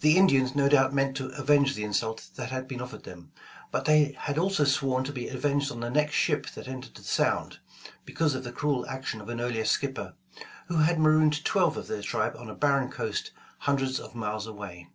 [0.00, 3.32] The Indians no doubt meant to avenge the insult that had been offered them,
[3.70, 7.02] but they had also sworn to be avenged on the next ship that entered the
[7.02, 7.58] Sound,
[8.06, 10.14] be cause of the cruel action of an earlier skipper,
[10.68, 14.46] who had marooned twelve of their tribe on a barren coast hun dreds of miles
[14.46, 14.88] away.